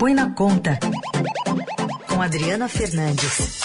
Põe 0.00 0.14
na 0.14 0.32
Conta, 0.32 0.78
com 2.08 2.22
Adriana 2.22 2.70
Fernandes. 2.70 3.60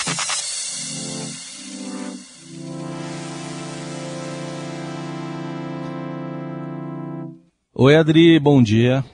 Oi, 7.73 7.95
Adri, 7.95 8.37
bom 8.37 8.61
dia. 8.61 9.05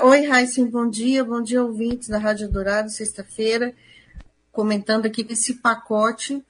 Oi, 0.00 0.26
Raíssen, 0.26 0.70
bom 0.70 0.88
dia. 0.88 1.22
Bom 1.22 1.42
dia, 1.42 1.62
ouvintes 1.62 2.08
da 2.08 2.16
Rádio 2.16 2.48
Dourado, 2.48 2.88
sexta-feira. 2.88 3.74
Comentando 4.50 5.04
aqui 5.04 5.20
esse 5.28 5.56
pacote 5.56 6.42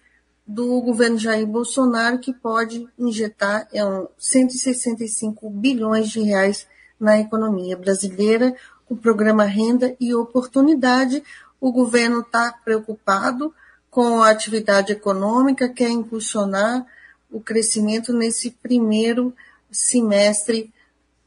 do 0.46 0.80
governo 0.80 1.18
Jair 1.18 1.44
Bolsonaro 1.44 2.20
que 2.20 2.32
pode 2.32 2.86
injetar 2.96 3.66
é, 3.74 3.80
165 4.16 5.50
bilhões 5.50 6.08
de 6.08 6.20
reais 6.20 6.68
na 7.00 7.18
economia 7.18 7.76
brasileira, 7.76 8.54
o 8.90 8.96
programa 8.96 9.44
Renda 9.44 9.96
e 10.00 10.12
Oportunidade. 10.12 11.22
O 11.60 11.70
governo 11.70 12.20
está 12.20 12.52
preocupado 12.64 13.54
com 13.88 14.20
a 14.20 14.30
atividade 14.30 14.92
econômica, 14.92 15.68
quer 15.68 15.88
impulsionar 15.88 16.84
o 17.30 17.40
crescimento 17.40 18.12
nesse 18.12 18.50
primeiro 18.50 19.32
semestre 19.70 20.72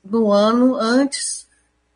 do 0.03 0.31
ano, 0.31 0.75
antes 0.75 1.47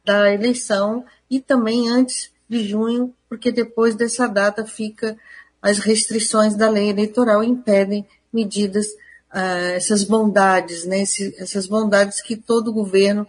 da 0.05 0.33
eleição 0.33 1.03
e 1.29 1.41
também 1.41 1.89
antes 1.89 2.31
de 2.47 2.65
junho, 2.65 3.13
porque 3.27 3.51
depois 3.51 3.93
dessa 3.93 4.25
data 4.25 4.65
fica 4.65 5.17
as 5.61 5.79
restrições 5.79 6.55
da 6.55 6.69
lei 6.69 6.89
eleitoral 6.89 7.43
impedem 7.43 8.07
medidas, 8.31 8.85
uh, 9.33 9.73
essas 9.75 10.05
bondades, 10.05 10.85
né, 10.85 11.01
Esse, 11.01 11.35
essas 11.37 11.67
bondades 11.67 12.21
que 12.21 12.37
todo 12.37 12.71
governo, 12.71 13.27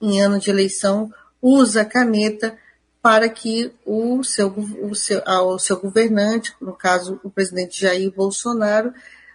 em 0.00 0.20
ano 0.20 0.38
de 0.38 0.50
eleição, 0.50 1.10
usa 1.42 1.82
a 1.82 1.84
caneta 1.84 2.56
para 3.02 3.28
que 3.28 3.72
o 3.84 4.22
seu, 4.22 4.48
o 4.48 4.94
seu, 4.94 5.20
o 5.26 5.58
seu 5.58 5.80
governante, 5.80 6.54
no 6.60 6.72
caso 6.72 7.20
o 7.24 7.30
presidente 7.30 7.80
Jair 7.80 8.12
Bolsonaro, 8.12 8.94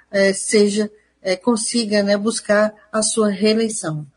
eh, 0.10 0.32
seja 0.32 0.90
eh, 1.22 1.36
consiga 1.36 2.02
né, 2.02 2.16
buscar 2.16 2.74
a 2.92 3.02
sua 3.02 3.30
reeleição. 3.30 4.08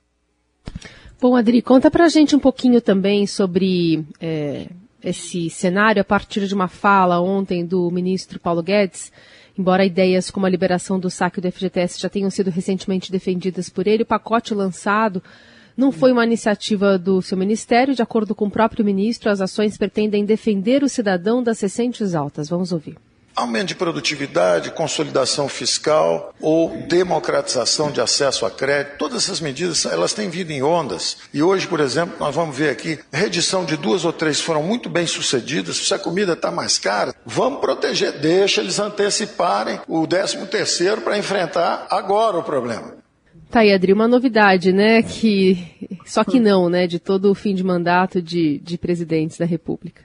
Bom, 1.20 1.34
Adri, 1.34 1.61
conta 1.61 1.91
para 1.91 2.05
a 2.05 2.09
gente 2.09 2.37
um 2.37 2.39
pouquinho 2.39 2.81
também 2.81 3.27
sobre 3.27 4.06
é, 4.20 4.69
esse 5.03 5.50
cenário 5.50 6.00
a 6.00 6.05
partir 6.05 6.47
de 6.47 6.55
uma 6.55 6.69
fala 6.69 7.20
ontem 7.20 7.67
do 7.67 7.91
ministro 7.91 8.39
Paulo 8.39 8.62
Guedes. 8.62 9.12
Embora 9.59 9.84
ideias 9.84 10.31
como 10.31 10.47
a 10.47 10.48
liberação 10.48 10.98
do 10.98 11.11
saque 11.11 11.41
do 11.41 11.50
FGTS 11.50 12.00
já 12.00 12.09
tenham 12.09 12.31
sido 12.31 12.50
recentemente 12.50 13.12
defendidas 13.12 13.69
por 13.69 13.87
ele, 13.87 14.05
o 14.05 14.06
pacote 14.06 14.55
lançado 14.55 15.22
não 15.81 15.91
foi 15.91 16.12
uma 16.12 16.25
iniciativa 16.25 16.98
do 16.98 17.23
seu 17.23 17.39
ministério. 17.39 17.95
De 17.95 18.03
acordo 18.03 18.34
com 18.34 18.47
o 18.47 18.50
próprio 18.50 18.84
ministro, 18.84 19.31
as 19.31 19.41
ações 19.41 19.78
pretendem 19.78 20.27
defender 20.27 20.83
o 20.83 20.89
cidadão 20.89 21.42
das 21.42 21.59
recentes 21.61 22.14
altas. 22.14 22.50
Vamos 22.50 22.70
ouvir 22.70 22.97
aumento 23.34 23.69
de 23.69 23.75
produtividade, 23.75 24.70
consolidação 24.72 25.48
fiscal 25.48 26.34
ou 26.42 26.77
democratização 26.89 27.91
de 27.91 27.98
acesso 27.98 28.45
a 28.45 28.50
crédito, 28.50 28.98
todas 28.98 29.25
essas 29.25 29.41
medidas 29.41 29.87
elas 29.87 30.12
têm 30.12 30.28
vindo 30.28 30.50
em 30.50 30.62
ondas. 30.62 31.17
E 31.33 31.42
hoje, 31.42 31.67
por 31.67 31.81
exemplo, 31.81 32.17
nós 32.20 32.34
vamos 32.34 32.55
ver 32.55 32.69
aqui, 32.69 32.98
redição 33.11 33.65
de 33.65 33.78
duas 33.78 34.05
ou 34.05 34.12
três 34.12 34.42
foram 34.42 34.62
muito 34.62 34.91
bem 34.91 35.06
sucedidas, 35.06 35.77
se 35.78 35.94
a 35.94 35.98
comida 35.98 36.34
está 36.34 36.50
mais 36.50 36.78
cara, 36.78 37.15
vamos 37.25 37.61
proteger, 37.61 38.12
deixa 38.20 38.61
eles 38.61 38.78
anteciparem 38.78 39.81
o 39.89 40.06
13 40.06 40.47
terceiro 40.47 41.00
para 41.00 41.17
enfrentar 41.17 41.87
agora 41.89 42.37
o 42.37 42.42
problema. 42.42 43.00
Tá 43.51 43.61
aí, 43.61 43.73
Adri, 43.73 43.93
uma 43.93 44.06
novidade, 44.06 44.73
né, 44.73 45.03
que, 45.03 45.98
só 46.06 46.23
que 46.23 46.39
não, 46.39 46.69
né, 46.69 46.87
de 46.87 46.98
todo 46.98 47.31
o 47.31 47.34
fim 47.34 47.55
de 47.55 47.65
mandato 47.65 48.23
de, 48.23 48.59
de 48.61 48.79
presidentes 48.79 49.37
da 49.39 49.45
República. 49.45 50.05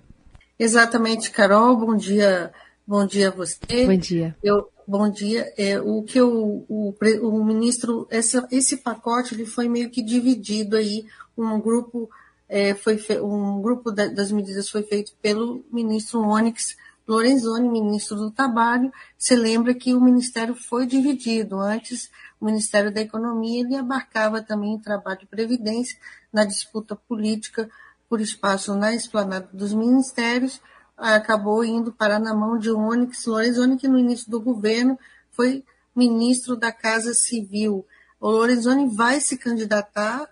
Exatamente, 0.58 1.30
Carol, 1.30 1.78
bom 1.78 1.96
dia 1.96 2.52
Bom 2.88 3.04
dia 3.04 3.30
a 3.30 3.32
você. 3.32 3.88
Bom 3.88 3.98
dia. 3.98 4.38
Eu, 4.44 4.70
bom 4.88 5.10
dia. 5.10 5.52
É, 5.58 5.80
o 5.82 6.04
que 6.04 6.22
o, 6.22 6.64
o, 6.70 6.94
o 7.24 7.44
ministro, 7.44 8.08
essa, 8.12 8.48
esse 8.52 8.78
pacote 8.78 9.34
ele 9.34 9.44
foi 9.44 9.68
meio 9.68 9.90
que 9.90 10.04
dividido 10.04 10.78
aí. 10.78 11.04
Um 11.36 11.60
grupo 11.60 12.08
é, 12.48 12.76
foi 12.76 13.00
um 13.24 13.60
grupo 13.60 13.92
da, 13.92 14.06
das 14.06 14.32
medidas 14.32 14.70
foi 14.70 14.84
feito 14.84 15.14
pelo 15.20 15.66
ministro 15.72 16.22
Onyx 16.22 16.78
Lorenzoni, 17.08 17.68
ministro 17.68 18.18
do 18.18 18.30
Trabalho. 18.30 18.94
Você 19.18 19.36
lembra 19.36 19.74
que 19.74 19.96
o 19.96 20.02
ministério 20.02 20.54
foi 20.54 20.86
dividido. 20.86 21.60
Antes, 21.60 22.12
o 22.40 22.46
Ministério 22.46 22.94
da 22.94 23.02
Economia 23.02 23.62
ele 23.62 23.76
abarcava 23.76 24.42
também 24.42 24.76
o 24.76 24.82
trabalho 24.82 25.20
e 25.24 25.28
previdência 25.28 25.98
na 26.32 26.46
disputa 26.46 26.96
política 26.96 27.70
por 28.08 28.22
espaço 28.22 28.76
na 28.76 28.94
esplanada 28.94 29.50
dos 29.52 29.74
ministérios 29.74 30.62
acabou 30.98 31.64
indo 31.64 31.92
parar 31.92 32.20
na 32.20 32.34
mão 32.34 32.58
de 32.58 32.72
Onyx 32.72 33.26
Lorenzoni, 33.26 33.78
que 33.78 33.88
no 33.88 34.00
início 34.00 34.30
do 34.30 34.40
governo 34.40 34.98
foi 35.32 35.64
ministro 35.96 36.56
da 36.56 36.72
Casa 36.72 37.14
Civil. 37.14 37.86
O 38.20 38.30
Lorenzoni 38.30 38.88
vai 38.96 39.20
se 39.20 39.38
candidatar 39.38 40.30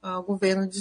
ao 0.00 0.22
governo, 0.22 0.68
de, 0.68 0.80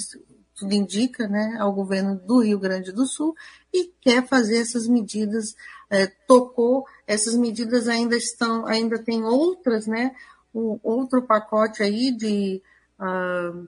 tudo 0.55 0.73
indica, 0.73 1.27
né, 1.27 1.57
ao 1.59 1.73
governo 1.73 2.15
do 2.15 2.41
Rio 2.41 2.59
Grande 2.59 2.91
do 2.91 3.05
Sul 3.07 3.35
e 3.73 3.91
quer 3.99 4.27
fazer 4.27 4.59
essas 4.59 4.87
medidas, 4.87 5.55
é, 5.89 6.07
tocou, 6.27 6.85
essas 7.11 7.35
medidas 7.35 7.89
ainda 7.89 8.15
estão, 8.15 8.65
ainda 8.65 8.97
tem 8.97 9.23
outras, 9.23 9.85
né, 9.85 10.15
um, 10.55 10.79
outro 10.81 11.21
pacote 11.21 11.83
aí 11.83 12.09
de 12.11 12.61
uh, 12.97 13.67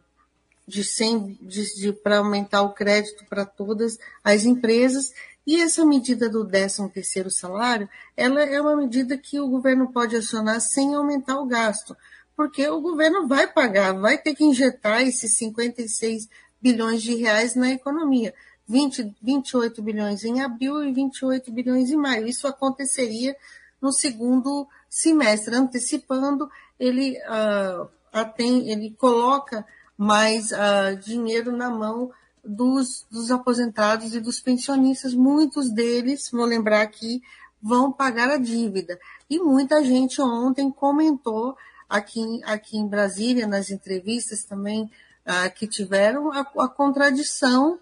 de 0.65 0.81
100, 0.81 1.39
de, 1.41 1.75
de 1.75 1.91
para 1.91 2.19
aumentar 2.19 2.61
o 2.61 2.73
crédito 2.73 3.25
para 3.25 3.45
todas 3.45 3.99
as 4.23 4.45
empresas. 4.45 5.13
E 5.45 5.59
essa 5.59 5.85
medida 5.85 6.29
do 6.29 6.45
13 6.45 6.87
terceiro 6.89 7.29
salário, 7.29 7.89
ela 8.15 8.41
é 8.43 8.61
uma 8.61 8.77
medida 8.77 9.17
que 9.17 9.41
o 9.41 9.49
governo 9.49 9.91
pode 9.91 10.15
acionar 10.15 10.61
sem 10.61 10.95
aumentar 10.95 11.37
o 11.37 11.45
gasto, 11.45 11.97
porque 12.37 12.65
o 12.69 12.79
governo 12.79 13.27
vai 13.27 13.45
pagar, 13.45 13.91
vai 13.91 14.17
ter 14.17 14.33
que 14.35 14.45
injetar 14.45 15.01
esses 15.01 15.35
56 15.35 16.29
bilhões 16.61 17.03
de 17.03 17.15
reais 17.15 17.55
na 17.55 17.71
economia. 17.71 18.33
20, 18.67 19.15
28 19.21 19.81
bilhões 19.81 20.23
em 20.23 20.41
abril 20.41 20.83
e 20.83 20.91
28 20.91 21.51
bilhões 21.51 21.89
em 21.89 21.97
maio. 21.97 22.27
Isso 22.27 22.47
aconteceria 22.47 23.35
no 23.81 23.91
segundo 23.91 24.67
semestre, 24.89 25.55
antecipando, 25.55 26.49
ele, 26.79 27.17
uh, 27.27 27.89
atém, 28.11 28.69
ele 28.69 28.95
coloca 28.97 29.65
mais 29.97 30.51
uh, 30.51 30.95
dinheiro 31.03 31.51
na 31.55 31.69
mão 31.69 32.11
dos, 32.43 33.05
dos 33.11 33.31
aposentados 33.31 34.15
e 34.15 34.19
dos 34.19 34.39
pensionistas. 34.39 35.13
Muitos 35.13 35.69
deles, 35.69 36.29
vou 36.31 36.45
lembrar 36.45 36.81
aqui, 36.81 37.21
vão 37.61 37.91
pagar 37.91 38.29
a 38.29 38.37
dívida. 38.37 38.99
E 39.29 39.39
muita 39.39 39.83
gente 39.83 40.21
ontem 40.21 40.71
comentou 40.71 41.55
aqui, 41.89 42.41
aqui 42.43 42.77
em 42.77 42.87
Brasília, 42.87 43.47
nas 43.47 43.69
entrevistas 43.69 44.43
também 44.43 44.83
uh, 45.25 45.53
que 45.55 45.67
tiveram, 45.67 46.31
a, 46.31 46.41
a 46.41 46.67
contradição 46.67 47.79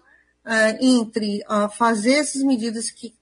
entre 0.80 1.42
uh, 1.42 1.68
fazer 1.70 2.14
essas 2.14 2.42
medidas 2.42 2.90
que, 2.90 3.14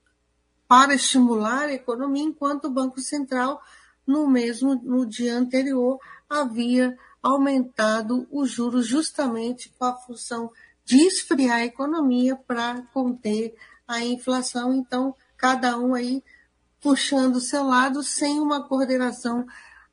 para 0.67 0.95
estimular 0.95 1.69
a 1.69 1.75
economia, 1.75 2.23
enquanto 2.23 2.67
o 2.67 2.71
Banco 2.71 3.01
Central, 3.01 3.61
no 4.07 4.29
mesmo 4.29 4.75
no 4.77 5.05
dia 5.05 5.37
anterior, 5.37 5.99
havia 6.29 6.97
aumentado 7.23 8.27
os 8.31 8.51
juros 8.51 8.87
justamente 8.87 9.69
com 9.79 9.85
a 9.85 9.95
função 9.95 10.51
de 10.85 10.99
esfriar 11.07 11.59
a 11.59 11.65
economia 11.65 12.35
para 12.37 12.83
conter 12.93 13.55
a 13.87 14.03
inflação. 14.05 14.73
Então, 14.73 15.15
cada 15.37 15.79
um 15.79 15.95
aí 15.95 16.23
puxando 16.81 17.37
o 17.37 17.41
seu 17.41 17.63
lado 17.65 18.03
sem 18.03 18.41
uma 18.41 18.67
coordenação 18.67 19.47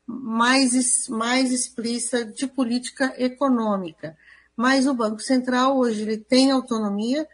mais, 0.06 1.06
mais 1.08 1.52
explícita 1.52 2.24
de 2.24 2.46
política 2.46 3.14
econômica. 3.18 4.16
Mas 4.58 4.88
o 4.88 4.92
Banco 4.92 5.20
Central 5.20 5.78
hoje 5.78 6.02
ele 6.02 6.16
tem 6.18 6.50
autonomia, 6.50 7.28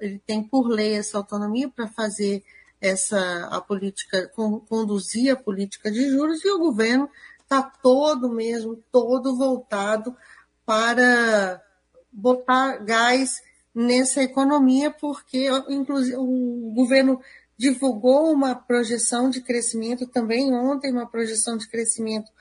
ele 0.00 0.18
tem 0.18 0.42
por 0.42 0.66
lei 0.66 0.94
essa 0.94 1.18
autonomia 1.18 1.68
para 1.68 1.86
fazer 1.88 2.42
essa 2.80 3.48
a 3.50 3.60
política 3.60 4.32
conduzir 4.66 5.30
a 5.30 5.36
política 5.36 5.90
de 5.90 6.08
juros 6.08 6.42
e 6.42 6.50
o 6.50 6.58
governo 6.58 7.06
está 7.42 7.62
todo 7.62 8.30
mesmo, 8.30 8.82
todo 8.90 9.36
voltado 9.36 10.16
para 10.64 11.62
botar 12.10 12.78
gás 12.78 13.42
nessa 13.74 14.22
economia, 14.22 14.90
porque 14.90 15.50
inclusive 15.68 16.16
o 16.16 16.72
governo 16.74 17.20
divulgou 17.58 18.32
uma 18.32 18.54
projeção 18.54 19.28
de 19.28 19.42
crescimento 19.42 20.06
também 20.06 20.50
ontem, 20.50 20.90
uma 20.90 21.06
projeção 21.06 21.58
de 21.58 21.68
crescimento 21.68 22.32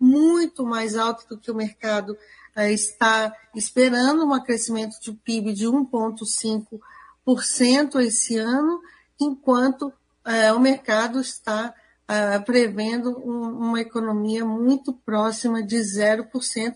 muito 0.00 0.66
mais 0.66 0.96
alta 0.96 1.24
do 1.28 1.38
que 1.38 1.48
o 1.48 1.54
mercado 1.54 2.18
está 2.66 3.32
esperando, 3.54 4.24
um 4.24 4.42
crescimento 4.42 4.98
de 5.00 5.12
PIB 5.12 5.52
de 5.52 5.66
1,5% 5.66 8.00
esse 8.00 8.36
ano, 8.36 8.80
enquanto 9.20 9.92
eh, 10.24 10.52
o 10.52 10.60
mercado 10.60 11.20
está 11.20 11.74
uh, 12.08 12.44
prevendo 12.44 13.18
um, 13.18 13.68
uma 13.68 13.80
economia 13.80 14.44
muito 14.44 14.92
próxima 14.92 15.62
de 15.62 15.76
0%. 15.76 16.26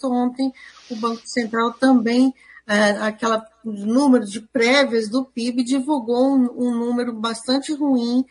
Ontem, 0.05 0.53
o 0.91 0.97
Banco 0.97 1.27
Central 1.27 1.73
também 1.73 2.35
aquela 3.01 3.45
número 3.65 4.25
de 4.25 4.41
prévias 4.41 5.09
do 5.09 5.25
PIB 5.25 5.65
divulgou 5.65 6.35
um, 6.35 6.49
um 6.57 6.75
número 6.75 7.13
bastante 7.13 7.75
ruim, 7.75 8.25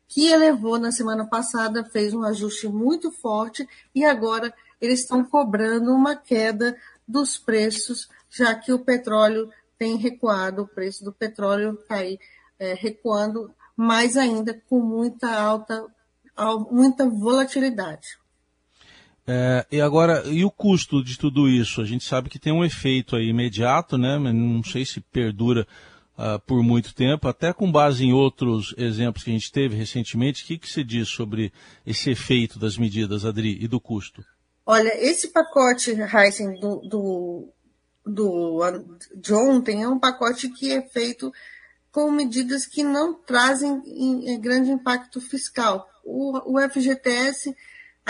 que 0.05 0.27
elevou 0.27 0.77
na 0.77 0.91
semana 0.91 1.25
passada, 1.25 1.85
fez 1.85 2.13
um 2.13 2.23
ajuste 2.23 2.67
muito 2.67 3.09
forte 3.09 3.65
e 3.95 4.03
agora 4.03 4.53
eles 4.81 4.99
estão 4.99 5.23
cobrando 5.23 5.93
uma 5.93 6.13
queda 6.13 6.75
dos 7.07 7.37
preços, 7.37 8.09
já 8.29 8.53
que 8.53 8.73
o 8.73 8.79
petróleo 8.79 9.49
tem 9.77 9.95
recuado, 9.95 10.63
o 10.63 10.67
preço 10.67 11.05
do 11.05 11.13
petróleo 11.13 11.79
está 11.79 11.95
aí 11.95 12.19
é, 12.59 12.73
recuando, 12.73 13.49
mais 13.77 14.17
ainda 14.17 14.61
com 14.67 14.81
muita 14.81 15.39
alta, 15.39 15.85
muita 16.69 17.07
volatilidade. 17.07 18.19
É, 19.31 19.63
e 19.71 19.79
agora, 19.79 20.23
e 20.25 20.43
o 20.43 20.49
custo 20.49 21.03
de 21.03 21.15
tudo 21.15 21.47
isso? 21.47 21.81
A 21.81 21.85
gente 21.85 22.03
sabe 22.03 22.31
que 22.31 22.39
tem 22.39 22.51
um 22.51 22.65
efeito 22.65 23.15
aí 23.15 23.27
imediato, 23.27 23.95
né? 23.95 24.17
Não 24.17 24.63
sei 24.63 24.83
se 24.83 24.99
perdura 24.99 25.67
uh, 26.17 26.39
por 26.47 26.63
muito 26.63 26.95
tempo. 26.95 27.27
Até 27.27 27.53
com 27.53 27.71
base 27.71 28.03
em 28.03 28.11
outros 28.11 28.73
exemplos 28.75 29.23
que 29.23 29.29
a 29.29 29.33
gente 29.33 29.51
teve 29.51 29.75
recentemente, 29.75 30.43
o 30.43 30.47
que, 30.47 30.57
que 30.57 30.67
se 30.67 30.83
diz 30.83 31.09
sobre 31.09 31.53
esse 31.85 32.09
efeito 32.09 32.57
das 32.57 32.75
medidas, 32.75 33.23
Adri, 33.23 33.55
e 33.63 33.67
do 33.67 33.79
custo? 33.79 34.25
Olha, 34.65 34.91
esse 34.99 35.27
pacote, 35.27 35.91
Heisen, 35.91 36.59
do, 36.59 36.77
do, 36.77 37.53
do, 38.03 38.59
de 39.15 39.31
ontem 39.31 39.83
é 39.83 39.87
um 39.87 39.99
pacote 39.99 40.49
que 40.49 40.71
é 40.71 40.81
feito 40.81 41.31
com 41.91 42.09
medidas 42.09 42.65
que 42.65 42.83
não 42.83 43.13
trazem 43.13 43.79
grande 44.41 44.71
impacto 44.71 45.21
fiscal. 45.21 45.87
O, 46.03 46.55
o 46.55 46.69
FGTS 46.69 47.55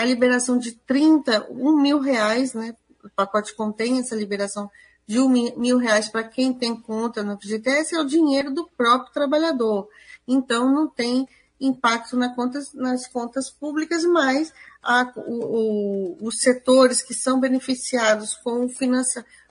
a 0.00 0.04
liberação 0.04 0.58
de 0.58 0.72
30, 0.72 1.48
1 1.50 1.76
mil 1.76 2.00
reais, 2.00 2.54
né? 2.54 2.74
O 3.04 3.10
pacote 3.10 3.54
contém 3.54 3.98
essa 3.98 4.14
liberação 4.14 4.70
de 5.06 5.18
um 5.18 5.28
mil 5.28 5.76
reais 5.76 6.08
para 6.08 6.22
quem 6.22 6.54
tem 6.54 6.74
conta 6.74 7.22
no 7.22 7.36
FGTS, 7.36 7.96
é 7.96 8.00
o 8.00 8.06
dinheiro 8.06 8.52
do 8.52 8.66
próprio 8.76 9.12
trabalhador. 9.12 9.88
Então, 10.26 10.72
não 10.72 10.88
tem 10.88 11.28
impacto 11.60 12.16
na 12.16 12.34
contas, 12.34 12.72
nas 12.72 13.06
contas 13.08 13.50
públicas, 13.50 14.04
mas 14.04 14.52
a, 14.82 15.12
o, 15.16 16.16
o, 16.22 16.26
os 16.26 16.38
setores 16.38 17.02
que 17.02 17.12
são 17.12 17.38
beneficiados 17.38 18.34
com 18.36 18.64
o, 18.64 18.68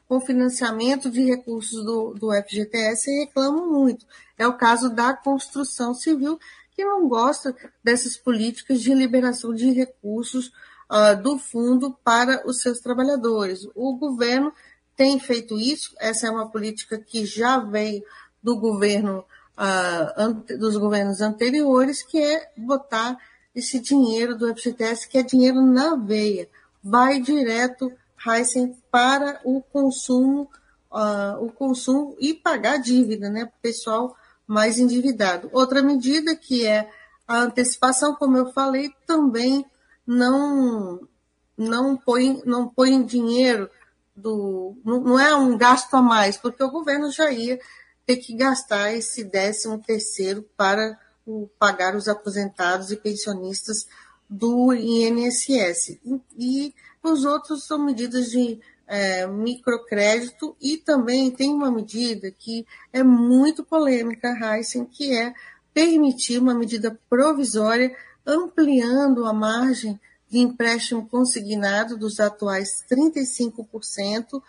com 0.08 0.22
financiamento 0.22 1.12
de 1.12 1.24
recursos 1.24 1.84
do, 1.84 2.14
do 2.16 2.32
FGTS 2.32 3.12
reclamam 3.12 3.70
muito. 3.70 4.06
É 4.38 4.48
o 4.48 4.58
caso 4.58 4.90
da 4.90 5.14
construção 5.14 5.94
civil, 5.94 6.40
que 6.80 6.86
não 6.86 7.10
gosta 7.10 7.54
dessas 7.84 8.16
políticas 8.16 8.80
de 8.80 8.94
liberação 8.94 9.54
de 9.54 9.70
recursos 9.70 10.50
uh, 10.90 11.22
do 11.22 11.38
fundo 11.38 11.92
para 12.06 12.48
os 12.48 12.62
seus 12.62 12.80
trabalhadores. 12.80 13.68
O 13.76 13.98
governo 13.98 14.54
tem 14.96 15.20
feito 15.20 15.60
isso, 15.60 15.94
essa 16.00 16.28
é 16.28 16.32
uma 16.32 16.50
política 16.50 16.98
que 16.98 17.26
já 17.26 17.58
veio 17.60 18.02
do 18.42 18.58
governo, 18.58 19.26
uh, 19.58 20.58
dos 20.58 20.78
governos 20.78 21.20
anteriores, 21.20 22.02
que 22.02 22.18
é 22.18 22.50
botar 22.56 23.18
esse 23.54 23.78
dinheiro 23.82 24.38
do 24.38 24.48
FGTS, 24.56 25.06
que 25.10 25.18
é 25.18 25.24
dinheiro 25.24 25.62
na 25.62 25.98
veia, 25.98 26.48
vai 26.82 27.20
direto, 27.20 27.92
Heisen, 28.26 28.74
para 28.90 29.42
o 29.44 29.62
consumo, 29.62 30.50
uh, 30.90 31.44
o 31.44 31.52
consumo 31.52 32.16
e 32.22 32.34
pagar 32.34 32.76
a 32.76 32.78
dívida, 32.78 33.30
né? 33.30 33.44
O 33.44 33.62
pessoal 33.62 34.16
mais 34.50 34.80
endividado. 34.80 35.48
Outra 35.54 35.84
medida 35.84 36.36
que 36.36 36.66
é 36.66 36.90
a 37.28 37.38
antecipação, 37.38 38.16
como 38.16 38.36
eu 38.36 38.52
falei, 38.52 38.92
também 39.06 39.64
não 40.08 41.08
não 41.56 41.96
põe 41.96 42.42
não 42.46 42.68
põe 42.68 43.06
dinheiro 43.06 43.70
do 44.16 44.76
não 44.84 45.20
é 45.20 45.36
um 45.36 45.56
gasto 45.56 45.94
a 45.94 46.02
mais, 46.02 46.36
porque 46.36 46.64
o 46.64 46.72
governo 46.72 47.12
já 47.12 47.32
ia 47.32 47.60
ter 48.08 48.18
que 48.18 48.34
gastar 48.34 48.92
esse 48.92 49.24
décimo 49.24 49.78
terceiro 49.78 50.44
para 50.58 50.98
o, 51.28 51.48
pagar 51.60 51.96
os 51.96 52.08
aposentados 52.08 52.92
e 52.92 52.98
pensionistas 52.98 53.88
do 54.28 54.74
INSS. 54.74 56.00
E 56.36 56.74
os 57.04 57.24
outros 57.24 57.68
são 57.68 57.86
medidas 57.86 58.32
de 58.32 58.60
é, 58.90 59.28
microcrédito 59.28 60.58
e 60.60 60.78
também 60.78 61.30
tem 61.30 61.54
uma 61.54 61.70
medida 61.70 62.32
que 62.32 62.66
é 62.92 63.04
muito 63.04 63.64
polêmica, 63.64 64.30
Heisen, 64.30 64.84
que 64.84 65.16
é 65.16 65.32
permitir 65.72 66.40
uma 66.40 66.56
medida 66.56 67.00
provisória 67.08 67.96
ampliando 68.26 69.26
a 69.26 69.32
margem 69.32 70.00
de 70.28 70.40
empréstimo 70.40 71.08
consignado 71.08 71.96
dos 71.96 72.20
atuais 72.20 72.84
35% 72.92 74.42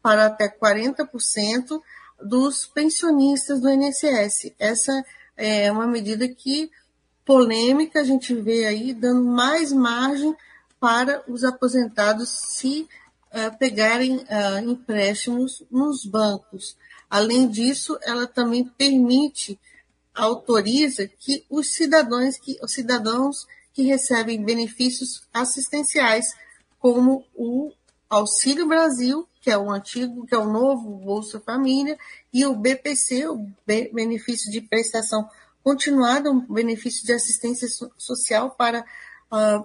para 0.00 0.26
até 0.26 0.48
40% 0.48 1.80
dos 2.22 2.66
pensionistas 2.66 3.60
do 3.60 3.68
INSS. 3.68 4.52
Essa 4.60 5.04
é 5.36 5.70
uma 5.72 5.88
medida 5.88 6.28
que 6.28 6.70
polêmica, 7.24 8.00
a 8.00 8.04
gente 8.04 8.32
vê 8.32 8.64
aí 8.64 8.94
dando 8.94 9.24
mais 9.24 9.72
margem 9.72 10.34
para 10.78 11.22
os 11.28 11.42
aposentados 11.42 12.28
se 12.28 12.88
pegarem 13.58 14.16
uh, 14.16 14.70
empréstimos 14.70 15.62
nos 15.70 16.04
bancos. 16.04 16.76
Além 17.08 17.48
disso, 17.48 17.98
ela 18.02 18.26
também 18.26 18.64
permite, 18.64 19.58
autoriza 20.14 21.06
que 21.06 21.44
os 21.48 21.72
cidadãos 21.74 22.36
que, 22.38 22.58
os 22.62 22.72
cidadãos 22.72 23.46
que 23.72 23.82
recebem 23.82 24.44
benefícios 24.44 25.22
assistenciais, 25.32 26.26
como 26.78 27.24
o 27.34 27.72
Auxílio 28.10 28.66
Brasil, 28.66 29.28
que 29.40 29.50
é 29.50 29.56
o 29.56 29.70
antigo, 29.70 30.26
que 30.26 30.34
é 30.34 30.38
o 30.38 30.50
novo 30.50 30.96
Bolsa 30.96 31.40
Família, 31.40 31.96
e 32.32 32.44
o 32.44 32.56
BPC, 32.56 33.28
o 33.28 33.46
benefício 33.66 34.50
de 34.50 34.60
prestação 34.60 35.28
continuada, 35.62 36.30
um 36.30 36.40
benefício 36.40 37.06
de 37.06 37.12
assistência 37.12 37.68
social 37.96 38.50
para 38.50 38.84
uh, 39.30 39.60
uh, 39.60 39.64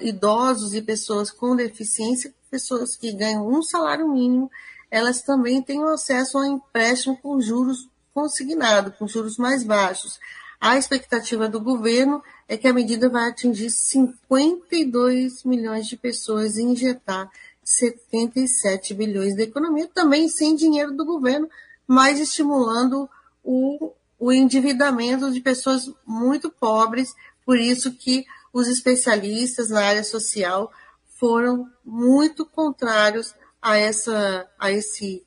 idosos 0.00 0.74
e 0.74 0.82
pessoas 0.82 1.30
com 1.30 1.54
deficiência, 1.54 2.34
pessoas 2.54 2.94
que 2.94 3.10
ganham 3.10 3.48
um 3.48 3.64
salário 3.64 4.08
mínimo, 4.08 4.48
elas 4.88 5.22
também 5.22 5.60
têm 5.60 5.82
acesso 5.82 6.38
a 6.38 6.46
empréstimo 6.46 7.16
com 7.16 7.40
juros 7.40 7.88
consignado, 8.14 8.92
com 8.92 9.08
juros 9.08 9.36
mais 9.38 9.64
baixos. 9.64 10.20
A 10.60 10.78
expectativa 10.78 11.48
do 11.48 11.60
governo 11.60 12.22
é 12.46 12.56
que 12.56 12.68
a 12.68 12.72
medida 12.72 13.08
vai 13.08 13.28
atingir 13.28 13.70
52 13.70 15.42
milhões 15.42 15.88
de 15.88 15.96
pessoas 15.96 16.56
e 16.56 16.62
injetar 16.62 17.28
77 17.64 18.94
bilhões 18.94 19.34
da 19.34 19.42
economia, 19.42 19.90
também 19.92 20.28
sem 20.28 20.54
dinheiro 20.54 20.92
do 20.92 21.04
governo, 21.04 21.50
mas 21.88 22.20
estimulando 22.20 23.10
o, 23.42 23.90
o 24.16 24.30
endividamento 24.30 25.32
de 25.32 25.40
pessoas 25.40 25.90
muito 26.06 26.52
pobres, 26.52 27.12
por 27.44 27.58
isso 27.58 27.90
que 27.90 28.24
os 28.52 28.68
especialistas 28.68 29.70
na 29.70 29.84
área 29.84 30.04
social 30.04 30.70
foram 31.14 31.68
muito 31.84 32.44
contrários 32.44 33.34
a, 33.60 33.76
essa, 33.76 34.48
a 34.58 34.70
esse 34.70 35.24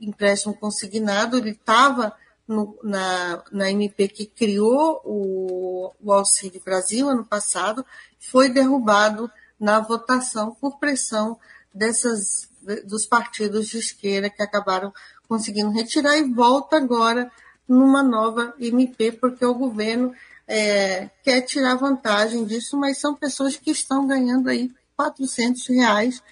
empréstimo 0.00 0.54
consignado. 0.54 1.38
Ele 1.38 1.50
estava 1.50 2.14
na, 2.82 3.44
na 3.52 3.70
MP 3.70 4.08
que 4.08 4.26
criou 4.26 5.00
o, 5.04 5.92
o 6.02 6.12
Auxílio 6.12 6.60
Brasil 6.64 7.08
ano 7.08 7.24
passado, 7.24 7.84
foi 8.18 8.48
derrubado 8.48 9.30
na 9.58 9.80
votação 9.80 10.54
por 10.60 10.78
pressão 10.78 11.38
dessas 11.72 12.50
dos 12.84 13.06
partidos 13.06 13.68
de 13.68 13.78
esquerda 13.78 14.28
que 14.28 14.42
acabaram 14.42 14.92
conseguindo 15.26 15.70
retirar 15.70 16.18
e 16.18 16.30
volta 16.30 16.76
agora 16.76 17.30
numa 17.66 18.02
nova 18.02 18.54
MP, 18.58 19.12
porque 19.12 19.44
o 19.44 19.54
governo 19.54 20.12
é, 20.46 21.08
quer 21.22 21.40
tirar 21.42 21.76
vantagem 21.76 22.44
disso, 22.44 22.76
mas 22.76 22.98
são 22.98 23.14
pessoas 23.14 23.56
que 23.56 23.70
estão 23.70 24.06
ganhando 24.06 24.50
aí 24.50 24.70
400 25.00 25.66
reais 25.68 26.22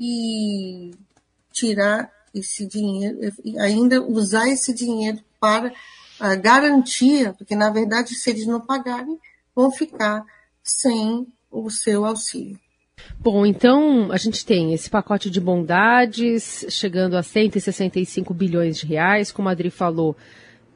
e 0.00 0.92
tirar 1.52 2.10
esse 2.34 2.66
dinheiro, 2.66 3.18
ainda 3.58 4.02
usar 4.02 4.48
esse 4.48 4.72
dinheiro 4.72 5.18
para 5.38 5.72
a 6.18 6.34
garantia, 6.34 7.34
porque 7.34 7.54
na 7.54 7.70
verdade 7.70 8.14
se 8.14 8.30
eles 8.30 8.46
não 8.46 8.60
pagarem, 8.60 9.18
vão 9.54 9.70
ficar 9.70 10.24
sem 10.62 11.26
o 11.50 11.70
seu 11.70 12.06
auxílio. 12.06 12.58
Bom, 13.20 13.44
então 13.44 14.10
a 14.10 14.16
gente 14.16 14.44
tem 14.46 14.72
esse 14.72 14.88
pacote 14.88 15.28
de 15.28 15.40
bondades 15.40 16.64
chegando 16.70 17.16
a 17.16 17.22
165 17.22 18.32
bilhões 18.32 18.78
de 18.78 18.86
reais, 18.86 19.30
como 19.30 19.48
a 19.48 19.52
Adri 19.52 19.70
falou, 19.70 20.16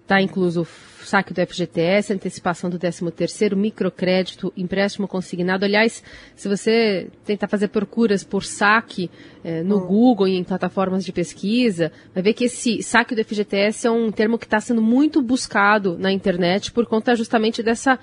está 0.09 0.23
incluso 0.23 0.63
o 0.63 1.05
saque 1.05 1.35
do 1.35 1.47
FGTS, 1.47 2.15
antecipação 2.15 2.71
do 2.71 2.79
13º, 2.79 3.55
microcrédito, 3.55 4.51
empréstimo 4.57 5.07
consignado. 5.07 5.67
Aliás, 5.67 6.03
se 6.35 6.49
você 6.49 7.09
tentar 7.27 7.47
fazer 7.47 7.69
procuras 7.69 8.25
por 8.25 8.43
saque 8.43 9.11
eh, 9.45 9.63
no 9.63 9.77
hum. 9.77 9.87
Google 9.87 10.29
e 10.29 10.37
em 10.37 10.45
plataformas 10.45 11.05
de 11.05 11.13
pesquisa, 11.13 11.93
vai 12.15 12.23
ver 12.23 12.33
que 12.33 12.45
esse 12.45 12.83
saque 12.83 13.15
do 13.15 13.23
FGTS 13.23 13.87
é 13.87 13.91
um 13.91 14.11
termo 14.11 14.39
que 14.39 14.47
está 14.47 14.61
sendo 14.61 14.81
muito 14.81 15.21
buscado 15.21 15.99
na 15.99 16.11
internet 16.11 16.73
por 16.73 16.87
conta 16.87 17.15
justamente 17.15 17.63
dessa 17.63 17.99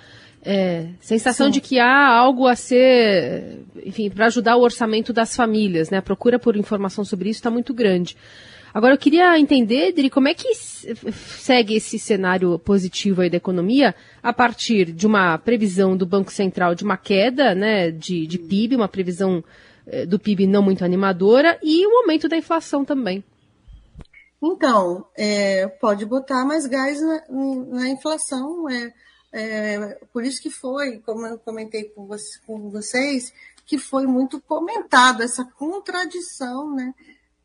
é, 0.46 0.90
sensação 1.00 1.48
Sim. 1.48 1.54
de 1.54 1.62
que 1.62 1.80
há 1.80 2.08
algo 2.08 2.48
a 2.48 2.56
ser, 2.56 3.66
enfim, 3.84 4.10
para 4.10 4.28
ajudar 4.28 4.56
o 4.56 4.62
orçamento 4.62 5.12
das 5.12 5.36
famílias, 5.36 5.90
né? 5.90 5.98
A 5.98 6.04
procura 6.04 6.38
por 6.38 6.56
informação 6.56 7.04
sobre 7.04 7.30
isso 7.30 7.40
está 7.40 7.50
muito 7.50 7.74
grande. 7.74 8.16
Agora, 8.72 8.94
eu 8.94 8.98
queria 8.98 9.40
entender, 9.40 9.94
Dri, 9.94 10.10
como 10.10 10.28
é 10.28 10.34
que 10.34 10.54
segue 10.54 11.76
esse 11.76 11.98
cenário 11.98 12.60
positivo 12.60 13.22
aí 13.22 13.30
da 13.30 13.38
economia 13.38 13.96
a 14.22 14.34
partir 14.34 14.92
de 14.92 15.08
uma 15.08 15.38
previsão 15.38 15.96
do 15.96 16.06
Banco 16.06 16.32
Central 16.32 16.76
de 16.76 16.84
uma 16.84 16.98
queda 16.98 17.56
né, 17.56 17.90
de, 17.90 18.28
de 18.28 18.38
PIB, 18.38 18.76
uma 18.76 18.90
previsão 18.90 19.42
eh, 19.88 20.06
do 20.06 20.20
PIB 20.20 20.46
não 20.46 20.62
muito 20.62 20.84
animadora 20.84 21.58
e 21.64 21.88
o 21.88 22.02
aumento 22.02 22.28
da 22.28 22.36
inflação 22.36 22.84
também. 22.84 23.24
Então, 24.44 25.06
é, 25.18 25.68
pode 25.80 26.06
botar 26.06 26.44
mais 26.46 26.68
gás 26.68 27.02
na, 27.02 27.24
na 27.70 27.90
inflação, 27.90 28.70
é, 28.70 28.92
é, 29.38 30.00
por 30.14 30.24
isso 30.24 30.42
que 30.42 30.50
foi, 30.50 31.00
como 31.00 31.28
eu 31.28 31.38
comentei 31.38 31.90
com, 31.90 32.08
você, 32.08 32.40
com 32.48 32.70
vocês, 32.70 33.34
que 33.66 33.78
foi 33.78 34.08
muito 34.08 34.40
comentado 34.40 35.22
essa 35.22 35.44
contradição, 35.44 36.74
né? 36.74 36.96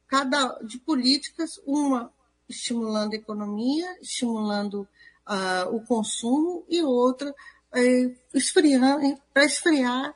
Cada 0.07 0.61
de 0.63 0.79
políticas, 0.79 1.61
uma 1.67 2.13
estimulando 2.49 3.15
a 3.15 3.17
economia, 3.17 3.99
estimulando 4.01 4.87
uh, 5.27 5.75
o 5.75 5.85
consumo 5.85 6.65
e 6.69 6.81
outra 6.81 7.35
é, 7.73 8.15
esfriando 8.35 9.21
para 9.35 9.45
esfriar 9.45 10.11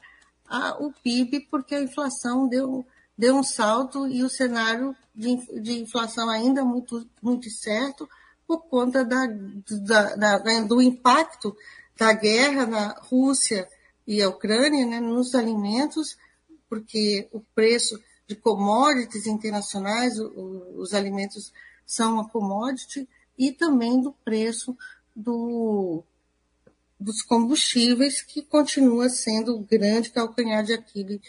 uh, 0.49 0.87
o 0.87 0.93
PIB, 1.03 1.49
porque 1.51 1.75
a 1.75 1.83
inflação 1.83 2.47
deu, 2.47 2.87
deu 3.19 3.35
um 3.35 3.43
salto 3.43 4.07
e 4.07 4.23
o 4.23 4.31
cenário 4.31 4.95
de, 5.13 5.61
de 5.61 5.81
inflação 5.81 6.31
ainda 6.31 6.65
muito 6.65 7.05
muito 7.21 7.51
certo 7.51 8.09
por 8.59 8.69
conta 8.69 9.05
da, 9.05 9.27
da, 9.27 10.39
da, 10.39 10.61
do 10.63 10.81
impacto 10.81 11.57
da 11.97 12.13
guerra 12.13 12.67
na 12.67 12.89
Rússia 13.01 13.69
e 14.07 14.21
a 14.23 14.29
Ucrânia 14.29 14.85
né, 14.87 15.01
nos 15.01 15.35
alimentos, 15.35 16.17
porque 16.69 17.29
o 17.33 17.41
preço 17.55 18.01
de 18.27 18.35
commodities 18.35 19.27
internacionais, 19.27 20.19
o, 20.19 20.75
os 20.77 20.95
alimentos 20.95 21.53
são 21.87 22.15
uma 22.15 22.29
commodity, 22.29 23.09
e 23.39 23.53
também 23.53 24.01
do 24.01 24.13
preço 24.25 24.77
do, 25.15 26.03
dos 26.99 27.23
combustíveis, 27.23 28.23
que 28.23 28.43
continua 28.43 29.09
sendo 29.09 29.57
o 29.57 29.65
grande 29.65 30.11
calcanhar 30.11 30.65
de 30.65 30.73
Aquiles 30.73 31.21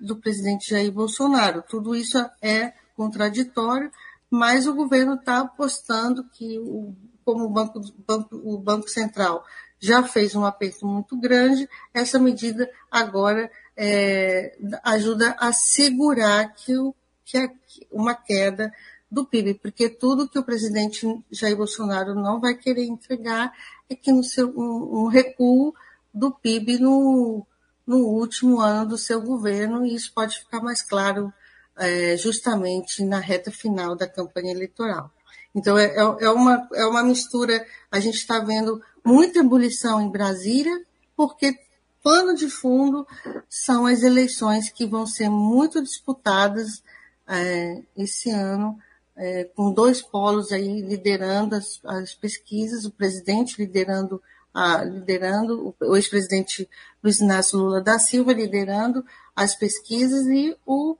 do 0.00 0.16
presidente 0.16 0.70
Jair 0.70 0.90
Bolsonaro. 0.90 1.62
Tudo 1.62 1.94
isso 1.94 2.18
é 2.40 2.72
contraditório, 2.96 3.90
mas 4.32 4.66
o 4.66 4.74
governo 4.74 5.12
está 5.12 5.40
apostando 5.40 6.24
que, 6.24 6.58
o, 6.58 6.96
como 7.22 7.44
o 7.44 7.50
Banco, 7.50 7.82
Banco, 8.08 8.34
o 8.42 8.56
Banco 8.56 8.88
Central 8.88 9.44
já 9.78 10.02
fez 10.02 10.34
um 10.34 10.46
aperto 10.46 10.86
muito 10.86 11.20
grande, 11.20 11.68
essa 11.92 12.18
medida 12.18 12.66
agora 12.90 13.50
é, 13.76 14.56
ajuda 14.82 15.36
a 15.38 15.52
segurar 15.52 16.54
que, 16.54 16.74
o, 16.78 16.94
que 17.26 17.50
uma 17.90 18.14
queda 18.14 18.72
do 19.10 19.26
PIB, 19.26 19.60
porque 19.60 19.90
tudo 19.90 20.26
que 20.26 20.38
o 20.38 20.44
presidente 20.44 21.06
Jair 21.30 21.54
Bolsonaro 21.54 22.14
não 22.14 22.40
vai 22.40 22.54
querer 22.54 22.86
entregar 22.86 23.52
é 23.86 23.94
que 23.94 24.10
no 24.10 24.24
seu, 24.24 24.48
um, 24.48 25.02
um 25.02 25.06
recuo 25.08 25.74
do 26.14 26.30
PIB 26.30 26.78
no, 26.78 27.46
no 27.86 27.98
último 27.98 28.62
ano 28.62 28.88
do 28.88 28.96
seu 28.96 29.20
governo, 29.20 29.84
e 29.84 29.94
isso 29.94 30.10
pode 30.14 30.38
ficar 30.38 30.62
mais 30.62 30.80
claro 30.80 31.30
é, 31.76 32.16
justamente 32.16 33.04
na 33.04 33.18
reta 33.18 33.50
final 33.50 33.94
da 33.94 34.06
campanha 34.06 34.52
eleitoral. 34.52 35.10
Então, 35.54 35.76
é, 35.76 35.94
é, 35.94 36.30
uma, 36.30 36.68
é 36.74 36.84
uma 36.86 37.02
mistura, 37.02 37.64
a 37.90 38.00
gente 38.00 38.16
está 38.16 38.38
vendo 38.38 38.82
muita 39.04 39.40
ebulição 39.40 40.00
em 40.00 40.10
Brasília, 40.10 40.82
porque 41.14 41.58
pano 42.02 42.34
de 42.34 42.48
fundo 42.48 43.06
são 43.48 43.86
as 43.86 44.02
eleições 44.02 44.70
que 44.70 44.86
vão 44.86 45.06
ser 45.06 45.28
muito 45.28 45.82
disputadas 45.82 46.82
é, 47.28 47.82
esse 47.96 48.30
ano, 48.30 48.78
é, 49.14 49.44
com 49.44 49.72
dois 49.72 50.00
polos 50.00 50.52
aí 50.52 50.80
liderando 50.80 51.54
as, 51.54 51.80
as 51.84 52.14
pesquisas, 52.14 52.84
o 52.84 52.90
presidente 52.90 53.60
liderando, 53.60 54.22
a, 54.54 54.82
liderando 54.82 55.74
o 55.80 55.96
ex-presidente 55.96 56.68
Luiz 57.02 57.20
Inácio 57.20 57.58
Lula 57.58 57.80
da 57.80 57.98
Silva 57.98 58.32
liderando 58.32 59.04
as 59.36 59.54
pesquisas 59.54 60.26
e 60.26 60.56
o 60.66 60.96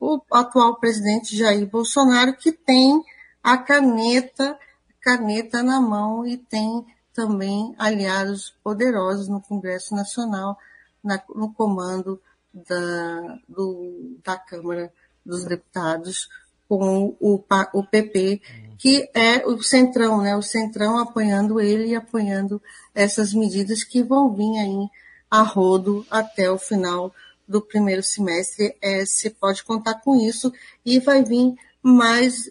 o 0.00 0.20
atual 0.32 0.76
presidente 0.76 1.36
Jair 1.36 1.68
Bolsonaro, 1.68 2.34
que 2.34 2.50
tem 2.50 3.04
a 3.42 3.58
caneta, 3.58 4.58
caneta 5.00 5.62
na 5.62 5.78
mão 5.78 6.26
e 6.26 6.38
tem 6.38 6.86
também 7.12 7.74
aliados 7.78 8.54
poderosos 8.64 9.28
no 9.28 9.40
Congresso 9.42 9.94
Nacional, 9.94 10.58
na, 11.04 11.22
no 11.34 11.52
comando 11.52 12.20
da, 12.52 13.38
do, 13.46 14.16
da 14.24 14.36
Câmara 14.38 14.90
dos 15.24 15.44
Deputados, 15.44 16.28
com 16.66 17.16
o, 17.20 17.44
o 17.74 17.84
PP, 17.84 18.40
que 18.78 19.10
é 19.12 19.46
o 19.46 19.60
Centrão, 19.62 20.22
né? 20.22 20.36
O 20.36 20.42
Centrão 20.42 20.98
apoiando 20.98 21.60
ele 21.60 21.88
e 21.88 21.96
apoiando 21.96 22.62
essas 22.94 23.34
medidas 23.34 23.82
que 23.84 24.02
vão 24.02 24.32
vir 24.32 24.56
aí 24.58 24.88
a 25.30 25.42
rodo 25.42 26.06
até 26.10 26.50
o 26.50 26.58
final 26.58 27.12
do 27.50 27.60
primeiro 27.60 28.00
semestre, 28.00 28.76
é, 28.80 29.04
você 29.04 29.28
pode 29.28 29.64
contar 29.64 29.94
com 29.94 30.14
isso 30.14 30.52
e 30.86 31.00
vai 31.00 31.24
vir 31.24 31.56
mais 31.82 32.48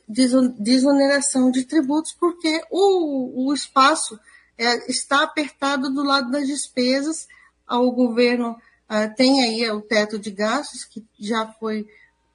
desoneração 0.58 1.50
de 1.50 1.64
tributos, 1.64 2.12
porque 2.20 2.62
o, 2.70 3.48
o 3.48 3.54
espaço 3.54 4.20
é, 4.58 4.92
está 4.92 5.24
apertado 5.24 5.90
do 5.90 6.04
lado 6.04 6.30
das 6.30 6.46
despesas. 6.48 7.30
O 7.70 7.92
governo 7.92 8.52
uh, 8.90 9.16
tem 9.16 9.42
aí 9.42 9.72
o 9.72 9.80
teto 9.80 10.20
de 10.20 10.32
gastos, 10.32 10.84
que 10.84 11.06
já 11.18 11.48
foi, 11.48 11.88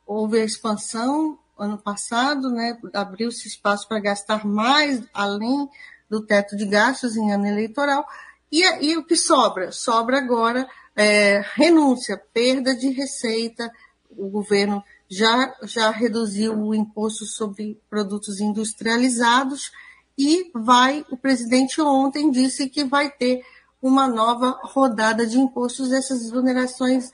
houve 0.06 0.40
a 0.40 0.44
expansão 0.44 1.38
ano 1.58 1.76
passado, 1.76 2.50
né, 2.50 2.78
abriu-se 2.94 3.46
espaço 3.46 3.86
para 3.86 4.00
gastar 4.00 4.46
mais 4.46 5.02
além 5.12 5.68
do 6.08 6.24
teto 6.24 6.56
de 6.56 6.64
gastos 6.64 7.14
em 7.14 7.30
ano 7.30 7.46
eleitoral, 7.46 8.06
e, 8.50 8.62
e 8.84 8.96
o 8.96 9.04
que 9.04 9.16
sobra? 9.16 9.70
Sobra 9.70 10.16
agora 10.16 10.66
é, 10.96 11.44
renúncia, 11.54 12.20
perda 12.32 12.74
de 12.74 12.90
receita, 12.90 13.70
o 14.10 14.28
governo 14.28 14.82
já, 15.08 15.54
já 15.64 15.90
reduziu 15.90 16.56
o 16.58 16.74
imposto 16.74 17.24
sobre 17.24 17.80
produtos 17.90 18.40
industrializados 18.40 19.72
e 20.16 20.50
vai, 20.54 21.04
o 21.10 21.16
presidente 21.16 21.80
ontem 21.80 22.30
disse 22.30 22.68
que 22.68 22.84
vai 22.84 23.10
ter 23.10 23.44
uma 23.82 24.08
nova 24.08 24.58
rodada 24.62 25.26
de 25.26 25.38
impostos, 25.38 25.92
essas 25.92 26.22
exonerações 26.22 27.10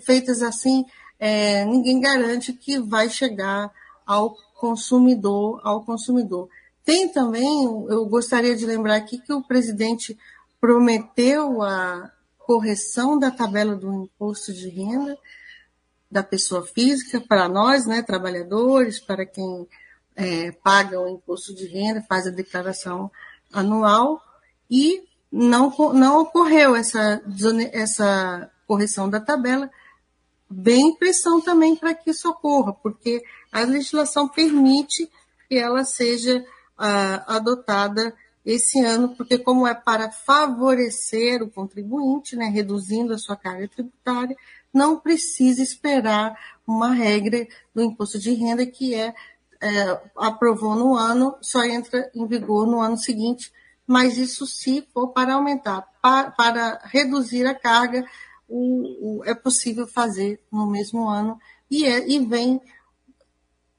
feitas 0.00 0.42
assim, 0.42 0.84
é, 1.18 1.64
ninguém 1.64 2.00
garante 2.00 2.52
que 2.52 2.78
vai 2.78 3.10
chegar 3.10 3.70
ao 4.06 4.34
consumidor, 4.58 5.60
ao 5.62 5.84
consumidor. 5.84 6.48
Tem 6.84 7.08
também, 7.08 7.64
eu 7.64 8.06
gostaria 8.06 8.56
de 8.56 8.64
lembrar 8.64 8.96
aqui 8.96 9.18
que 9.18 9.32
o 9.32 9.42
presidente 9.42 10.16
prometeu 10.60 11.60
a, 11.62 12.10
correção 12.46 13.18
da 13.18 13.30
tabela 13.30 13.74
do 13.74 13.92
imposto 13.92 14.52
de 14.52 14.68
renda 14.68 15.18
da 16.08 16.22
pessoa 16.22 16.64
física 16.64 17.20
para 17.20 17.48
nós, 17.48 17.84
né, 17.84 18.00
trabalhadores, 18.00 19.00
para 19.00 19.26
quem 19.26 19.66
é, 20.14 20.52
paga 20.52 21.00
o 21.00 21.08
imposto 21.08 21.52
de 21.52 21.66
renda, 21.66 22.06
faz 22.08 22.26
a 22.26 22.30
declaração 22.30 23.10
anual 23.52 24.22
e 24.70 25.02
não, 25.30 25.74
não 25.92 26.20
ocorreu 26.20 26.76
essa, 26.76 27.20
essa 27.72 28.50
correção 28.66 29.10
da 29.10 29.20
tabela 29.20 29.68
vem 30.48 30.94
pressão 30.94 31.40
também 31.40 31.74
para 31.74 31.92
que 31.92 32.10
isso 32.10 32.28
ocorra, 32.28 32.72
porque 32.72 33.22
a 33.50 33.60
legislação 33.62 34.28
permite 34.28 35.10
que 35.48 35.58
ela 35.58 35.84
seja 35.84 36.38
uh, 36.38 37.22
adotada 37.26 38.14
esse 38.46 38.78
ano, 38.78 39.08
porque 39.16 39.36
como 39.36 39.66
é 39.66 39.74
para 39.74 40.08
favorecer 40.08 41.42
o 41.42 41.50
contribuinte, 41.50 42.36
né, 42.36 42.46
reduzindo 42.46 43.12
a 43.12 43.18
sua 43.18 43.36
carga 43.36 43.66
tributária, 43.66 44.36
não 44.72 45.00
precisa 45.00 45.60
esperar 45.60 46.38
uma 46.64 46.94
regra 46.94 47.44
do 47.74 47.82
imposto 47.82 48.20
de 48.20 48.32
renda 48.34 48.64
que 48.64 48.94
é, 48.94 49.12
é 49.60 50.00
aprovou 50.16 50.76
no 50.76 50.94
ano, 50.94 51.36
só 51.40 51.64
entra 51.64 52.08
em 52.14 52.24
vigor 52.24 52.68
no 52.68 52.80
ano 52.80 52.96
seguinte, 52.96 53.52
mas 53.84 54.16
isso 54.16 54.46
se 54.46 54.86
for 54.94 55.08
para 55.08 55.34
aumentar, 55.34 55.84
para, 56.00 56.30
para 56.30 56.80
reduzir 56.84 57.46
a 57.46 57.54
carga, 57.54 58.06
o, 58.48 59.18
o, 59.18 59.24
é 59.24 59.34
possível 59.34 59.88
fazer 59.88 60.40
no 60.52 60.70
mesmo 60.70 61.08
ano. 61.08 61.36
E, 61.68 61.84
é, 61.84 62.08
e 62.08 62.24
vem 62.24 62.60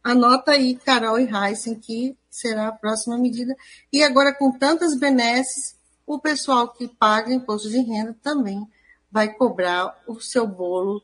Anota 0.03 0.51
aí, 0.51 0.75
Carol 0.75 1.19
e 1.19 1.27
Heisen, 1.29 1.75
que 1.75 2.17
será 2.38 2.67
a 2.67 2.72
próxima 2.72 3.17
medida. 3.17 3.56
E 3.91 4.03
agora, 4.03 4.34
com 4.34 4.51
tantas 4.51 4.98
benesses, 4.98 5.77
o 6.06 6.20
pessoal 6.20 6.70
que 6.70 6.88
paga 6.88 7.34
imposto 7.34 7.70
de 7.70 7.79
renda 7.79 8.15
também 8.22 8.65
vai 9.12 9.34
cobrar 9.34 9.98
o 10.08 10.20
seu 10.20 10.48
bolo, 10.48 11.01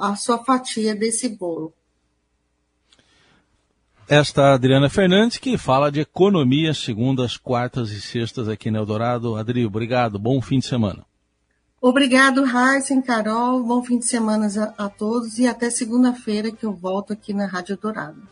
a 0.00 0.14
sua 0.16 0.44
fatia 0.44 0.94
desse 0.94 1.28
bolo. 1.28 1.72
Esta 4.08 4.54
Adriana 4.54 4.88
Fernandes, 4.88 5.36
que 5.36 5.58
fala 5.58 5.92
de 5.92 6.00
economia 6.00 6.72
segundas, 6.72 7.36
quartas 7.36 7.90
e 7.90 8.00
sextas 8.00 8.48
aqui 8.48 8.70
no 8.70 8.78
Eldorado. 8.78 9.36
Adri, 9.36 9.66
obrigado. 9.66 10.18
Bom 10.18 10.40
fim 10.40 10.60
de 10.60 10.66
semana. 10.66 11.04
Obrigado, 11.80 12.44
Heisen, 12.44 13.00
Carol. 13.00 13.62
Bom 13.62 13.82
fim 13.82 13.98
de 13.98 14.06
semana 14.06 14.48
a, 14.76 14.86
a 14.86 14.88
todos 14.88 15.38
e 15.38 15.46
até 15.46 15.70
segunda-feira 15.70 16.50
que 16.50 16.64
eu 16.64 16.72
volto 16.72 17.12
aqui 17.12 17.32
na 17.32 17.46
Rádio 17.46 17.76
Dourado. 17.76 18.28